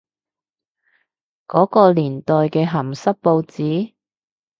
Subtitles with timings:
[1.47, 3.93] 嗰個年代嘅鹹濕報紙？